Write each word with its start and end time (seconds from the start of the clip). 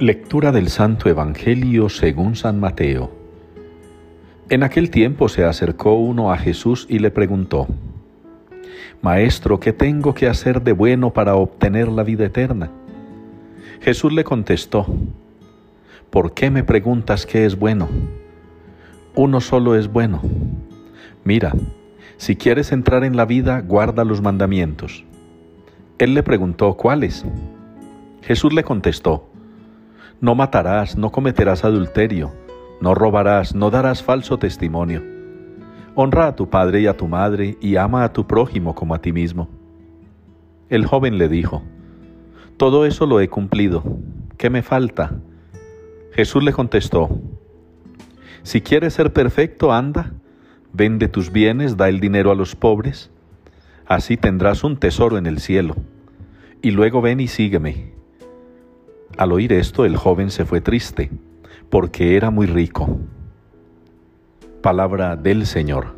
Lectura 0.00 0.50
del 0.50 0.70
Santo 0.70 1.10
Evangelio 1.10 1.90
según 1.90 2.34
San 2.34 2.58
Mateo. 2.58 3.10
En 4.48 4.62
aquel 4.62 4.88
tiempo 4.88 5.28
se 5.28 5.44
acercó 5.44 5.92
uno 5.92 6.32
a 6.32 6.38
Jesús 6.38 6.86
y 6.88 7.00
le 7.00 7.10
preguntó, 7.10 7.66
Maestro, 9.02 9.60
¿qué 9.60 9.74
tengo 9.74 10.14
que 10.14 10.26
hacer 10.26 10.62
de 10.62 10.72
bueno 10.72 11.12
para 11.12 11.34
obtener 11.34 11.88
la 11.88 12.02
vida 12.02 12.24
eterna? 12.24 12.70
Jesús 13.82 14.14
le 14.14 14.24
contestó, 14.24 14.86
¿por 16.08 16.32
qué 16.32 16.50
me 16.50 16.64
preguntas 16.64 17.26
qué 17.26 17.44
es 17.44 17.58
bueno? 17.58 17.86
Uno 19.14 19.42
solo 19.42 19.74
es 19.74 19.92
bueno. 19.92 20.22
Mira, 21.24 21.52
si 22.16 22.36
quieres 22.36 22.72
entrar 22.72 23.04
en 23.04 23.18
la 23.18 23.26
vida, 23.26 23.60
guarda 23.60 24.04
los 24.04 24.22
mandamientos. 24.22 25.04
Él 25.98 26.14
le 26.14 26.22
preguntó, 26.22 26.72
¿cuáles? 26.72 27.26
Jesús 28.22 28.54
le 28.54 28.64
contestó, 28.64 29.29
no 30.20 30.34
matarás, 30.34 30.96
no 30.98 31.10
cometerás 31.10 31.64
adulterio, 31.64 32.32
no 32.80 32.94
robarás, 32.94 33.54
no 33.54 33.70
darás 33.70 34.02
falso 34.02 34.38
testimonio. 34.38 35.02
Honra 35.94 36.28
a 36.28 36.36
tu 36.36 36.50
padre 36.50 36.82
y 36.82 36.86
a 36.86 36.96
tu 36.96 37.08
madre 37.08 37.56
y 37.60 37.76
ama 37.76 38.04
a 38.04 38.12
tu 38.12 38.26
prójimo 38.26 38.74
como 38.74 38.94
a 38.94 39.00
ti 39.00 39.12
mismo. 39.12 39.48
El 40.68 40.84
joven 40.86 41.16
le 41.16 41.28
dijo, 41.28 41.62
Todo 42.58 42.84
eso 42.84 43.06
lo 43.06 43.20
he 43.20 43.28
cumplido, 43.28 43.82
¿qué 44.36 44.50
me 44.50 44.62
falta? 44.62 45.14
Jesús 46.12 46.44
le 46.44 46.52
contestó, 46.52 47.08
Si 48.42 48.60
quieres 48.60 48.94
ser 48.94 49.12
perfecto, 49.12 49.72
anda, 49.72 50.12
vende 50.72 51.08
tus 51.08 51.32
bienes, 51.32 51.78
da 51.78 51.88
el 51.88 51.98
dinero 51.98 52.30
a 52.30 52.34
los 52.34 52.54
pobres, 52.54 53.10
así 53.86 54.16
tendrás 54.18 54.64
un 54.64 54.76
tesoro 54.76 55.16
en 55.16 55.26
el 55.26 55.40
cielo, 55.40 55.76
y 56.60 56.72
luego 56.72 57.00
ven 57.00 57.20
y 57.20 57.26
sígueme. 57.26 57.99
Al 59.20 59.32
oír 59.32 59.52
esto, 59.52 59.84
el 59.84 59.98
joven 59.98 60.30
se 60.30 60.46
fue 60.46 60.62
triste, 60.62 61.10
porque 61.68 62.16
era 62.16 62.30
muy 62.30 62.46
rico. 62.46 63.00
Palabra 64.62 65.14
del 65.14 65.44
Señor. 65.44 65.88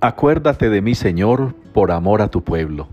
Acuérdate 0.00 0.68
de 0.68 0.82
mí, 0.82 0.96
Señor, 0.96 1.54
por 1.72 1.92
amor 1.92 2.22
a 2.22 2.26
tu 2.26 2.42
pueblo. 2.42 2.88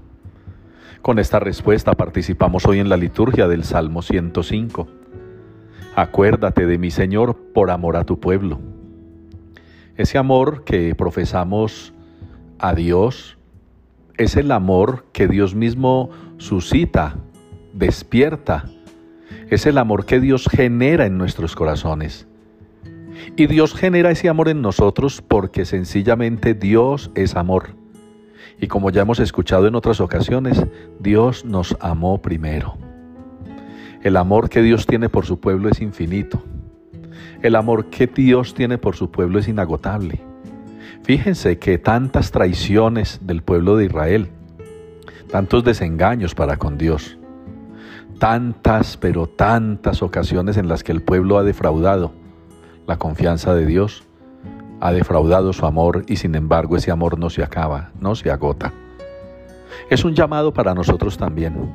Con 1.01 1.17
esta 1.17 1.39
respuesta 1.39 1.93
participamos 1.93 2.67
hoy 2.67 2.77
en 2.77 2.87
la 2.87 2.97
liturgia 2.97 3.47
del 3.47 3.63
Salmo 3.63 4.03
105. 4.03 4.87
Acuérdate 5.95 6.67
de 6.67 6.77
mí, 6.77 6.91
Señor, 6.91 7.35
por 7.35 7.71
amor 7.71 7.97
a 7.97 8.03
tu 8.03 8.19
pueblo. 8.19 8.59
Ese 9.97 10.19
amor 10.19 10.65
que 10.65 10.93
profesamos 10.93 11.95
a 12.59 12.75
Dios 12.75 13.39
es 14.17 14.35
el 14.35 14.51
amor 14.51 15.05
que 15.13 15.27
Dios 15.27 15.55
mismo 15.55 16.11
suscita, 16.37 17.15
despierta. 17.73 18.65
Es 19.49 19.65
el 19.65 19.77
amor 19.77 20.05
que 20.05 20.19
Dios 20.19 20.47
genera 20.49 21.05
en 21.05 21.17
nuestros 21.17 21.55
corazones. 21.55 22.27
Y 23.35 23.47
Dios 23.47 23.73
genera 23.73 24.11
ese 24.11 24.29
amor 24.29 24.49
en 24.49 24.61
nosotros 24.61 25.21
porque 25.21 25.65
sencillamente 25.65 26.53
Dios 26.53 27.11
es 27.15 27.35
amor. 27.35 27.75
Y 28.61 28.67
como 28.67 28.89
ya 28.89 29.01
hemos 29.01 29.19
escuchado 29.19 29.67
en 29.67 29.75
otras 29.75 30.01
ocasiones, 30.01 30.65
Dios 30.99 31.45
nos 31.45 31.77
amó 31.79 32.21
primero. 32.21 32.77
El 34.01 34.17
amor 34.17 34.49
que 34.49 34.61
Dios 34.61 34.85
tiene 34.85 35.09
por 35.09 35.25
su 35.25 35.39
pueblo 35.39 35.69
es 35.69 35.81
infinito. 35.81 36.43
El 37.41 37.55
amor 37.55 37.89
que 37.89 38.07
Dios 38.07 38.53
tiene 38.53 38.77
por 38.77 38.95
su 38.95 39.11
pueblo 39.11 39.39
es 39.39 39.47
inagotable. 39.47 40.21
Fíjense 41.03 41.57
que 41.57 41.77
tantas 41.77 42.31
traiciones 42.31 43.19
del 43.23 43.41
pueblo 43.41 43.75
de 43.77 43.85
Israel, 43.85 44.29
tantos 45.31 45.63
desengaños 45.63 46.35
para 46.35 46.57
con 46.57 46.77
Dios, 46.77 47.18
tantas, 48.19 48.97
pero 48.97 49.27
tantas 49.27 50.03
ocasiones 50.03 50.57
en 50.57 50.67
las 50.67 50.83
que 50.83 50.91
el 50.91 51.01
pueblo 51.01 51.37
ha 51.37 51.43
defraudado 51.43 52.11
la 52.85 52.97
confianza 52.97 53.55
de 53.55 53.65
Dios, 53.65 54.03
ha 54.81 54.91
defraudado 54.91 55.53
su 55.53 55.65
amor 55.65 56.03
y 56.07 56.17
sin 56.17 56.35
embargo 56.35 56.77
ese 56.77 56.91
amor 56.91 57.17
no 57.17 57.29
se 57.29 57.43
acaba, 57.43 57.91
no 57.99 58.15
se 58.15 58.29
agota. 58.29 58.73
Es 59.89 60.05
un 60.05 60.13
llamado 60.13 60.53
para 60.53 60.75
nosotros 60.75 61.17
también, 61.17 61.73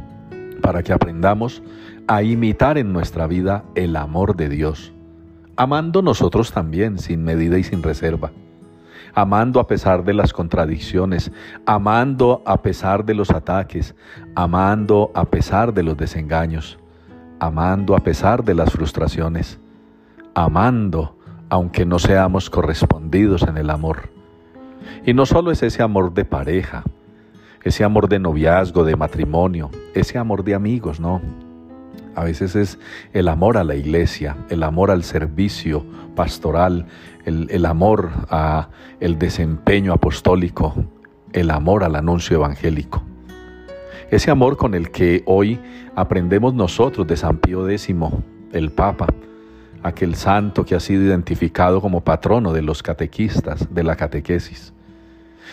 para 0.62 0.82
que 0.82 0.92
aprendamos 0.92 1.62
a 2.06 2.22
imitar 2.22 2.78
en 2.78 2.92
nuestra 2.92 3.26
vida 3.26 3.64
el 3.74 3.96
amor 3.96 4.36
de 4.36 4.48
Dios 4.48 4.94
amando 5.56 6.02
nosotros 6.02 6.52
también, 6.52 6.98
sin 6.98 7.24
medida 7.24 7.58
y 7.58 7.64
sin 7.64 7.82
reserva, 7.82 8.32
amando 9.12 9.60
a 9.60 9.66
pesar 9.66 10.04
de 10.04 10.15
las 10.15 10.32
contradicciones, 10.32 11.32
amando 11.66 12.42
a 12.47 12.62
pesar 12.62 13.04
de 13.04 13.15
los 13.15 13.31
ataques, 13.31 13.94
amando 14.34 15.10
a 15.15 15.25
pesar 15.26 15.75
de 15.75 15.82
los 15.82 15.97
desengaños, 15.97 16.78
amando 17.41 17.97
a 17.97 18.00
pesar 18.00 18.44
de 18.44 18.54
las 18.54 18.70
frustraciones, 18.70 19.60
amando 20.34 21.16
aunque 21.50 21.84
no 21.84 21.98
seamos 21.98 22.50
correspondidos 22.50 23.43
en 23.43 23.59
el 23.59 23.70
amor. 23.70 24.09
Y 25.04 25.14
no 25.14 25.26
solo 25.26 25.50
es 25.50 25.62
ese 25.62 25.82
amor 25.82 26.14
de 26.14 26.25
pareja, 26.25 26.82
ese 27.62 27.84
amor 27.84 28.09
de 28.09 28.19
noviazgo, 28.19 28.84
de 28.84 28.97
matrimonio, 28.97 29.70
ese 29.94 30.19
amor 30.19 30.44
de 30.44 30.54
amigos, 30.54 31.00
no 31.00 31.20
a 32.15 32.25
veces 32.25 32.55
es 32.56 32.78
el 33.12 33.28
amor 33.28 33.56
a 33.56 33.65
la 33.65 33.75
iglesia, 33.75 34.37
el 34.49 34.62
amor 34.62 34.91
al 34.91 35.05
servicio 35.05 35.84
pastoral, 36.15 36.87
el, 37.25 37.66
amor 37.66 38.10
a 38.31 38.69
el 39.00 39.19
desempeño 39.19 39.93
apostólico, 39.93 40.75
el 41.32 41.50
amor 41.50 41.84
al 41.84 41.97
anuncio 41.97 42.37
evangélico. 42.37 43.03
Ese 44.10 44.31
amor 44.31 44.56
con 44.56 44.75
el 44.75 44.91
que 44.91 45.22
hoy 45.27 45.59
aprendemos 45.97 46.55
nosotros 46.55 47.06
de 47.06 47.16
San 47.16 47.38
Pío 47.38 47.69
X, 47.69 47.88
el 48.53 48.71
Papa, 48.71 49.06
aquel 49.82 50.15
santo 50.15 50.65
que 50.65 50.75
ha 50.75 50.81
sido 50.81 51.03
identificado 51.03 51.81
como 51.81 52.03
patrono 52.03 52.53
de 52.53 52.62
los 52.62 52.82
catequistas, 52.82 53.75
de 53.75 53.82
la 53.82 53.97
catequesis. 53.97 54.72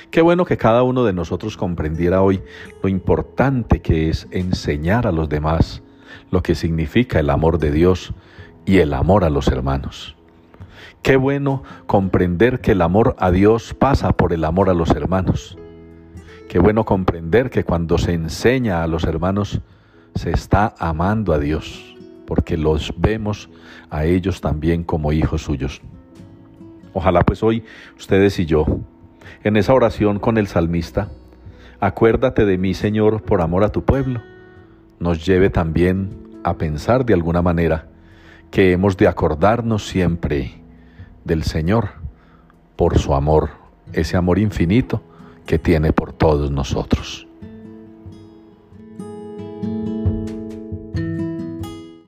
Qué 0.10 0.22
bueno 0.22 0.46
que 0.46 0.58
cada 0.58 0.84
uno 0.84 1.04
de 1.04 1.14
nosotros 1.14 1.58
comprendiera 1.58 2.22
hoy 2.22 2.42
lo 2.84 2.90
importante 2.90 3.82
que 3.82 4.10
es 4.10 4.28
enseñar 4.32 5.08
a 5.08 5.12
los 5.12 5.30
demás 5.30 5.82
lo 6.30 6.42
que 6.44 6.56
significa 6.56 7.20
el 7.20 7.30
amor 7.30 7.58
de 7.58 7.72
Dios 7.72 8.14
y 8.66 8.78
el 8.78 8.94
amor 8.94 9.24
a 9.24 9.30
los 9.30 9.48
hermanos. 9.48 10.16
Qué 11.02 11.16
bueno 11.16 11.64
comprender 11.88 12.62
que 12.62 12.74
el 12.74 12.82
amor 12.82 13.16
a 13.18 13.32
Dios 13.32 13.74
pasa 13.74 14.12
por 14.14 14.34
el 14.34 14.44
amor 14.46 14.70
a 14.70 14.74
los 14.74 14.92
hermanos. 14.92 15.58
Qué 16.48 16.60
bueno 16.60 16.86
comprender 16.86 17.50
que 17.50 17.64
cuando 17.64 17.98
se 17.98 18.14
enseña 18.14 18.84
a 18.84 18.88
los 18.88 19.06
hermanos 19.06 19.62
se 20.16 20.32
está 20.32 20.76
amando 20.78 21.34
a 21.34 21.40
Dios, 21.40 21.96
porque 22.28 22.58
los 22.58 22.94
vemos 22.98 23.50
a 23.90 24.06
ellos 24.06 24.42
también 24.42 24.84
como 24.84 25.12
hijos 25.12 25.44
suyos. 25.44 25.82
Ojalá 26.94 27.22
pues 27.24 27.42
hoy 27.42 27.64
ustedes 27.98 28.38
y 28.38 28.46
yo, 28.46 28.66
en 29.44 29.58
esa 29.58 29.74
oración 29.74 30.20
con 30.20 30.38
el 30.38 30.48
salmista, 30.48 31.10
acuérdate 31.80 32.46
de 32.46 32.58
mí 32.58 32.74
Señor 32.74 33.24
por 33.24 33.42
amor 33.42 33.64
a 33.64 33.72
tu 33.72 33.84
pueblo 33.86 34.22
nos 35.02 35.26
lleve 35.26 35.50
también 35.50 36.40
a 36.44 36.58
pensar 36.58 37.06
de 37.06 37.14
alguna 37.14 37.42
manera 37.42 37.88
que 38.52 38.72
hemos 38.72 38.96
de 38.96 39.08
acordarnos 39.08 39.88
siempre 39.88 40.62
del 41.26 41.44
Señor 41.44 41.90
por 42.76 43.00
su 43.00 43.14
amor, 43.14 43.50
ese 43.94 44.16
amor 44.16 44.40
infinito 44.40 45.02
que 45.46 45.60
tiene 45.60 45.92
por 45.92 46.14
todos 46.14 46.52
nosotros. 46.52 47.28